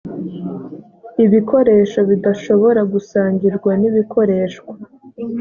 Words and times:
ibikoresho 1.25 1.99
bidashobora 2.09 2.81
gusangirwa 2.91 3.71
n 3.81 3.83
ibikoreshwa 3.89 4.73